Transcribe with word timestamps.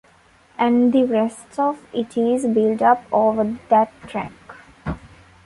And 0.57 0.93
the 0.93 1.03
rest 1.03 1.59
of 1.59 1.85
it 1.93 2.17
is 2.17 2.47
built 2.47 2.81
up 2.81 3.03
over 3.11 3.59
that 3.69 3.91
track. 4.07 4.31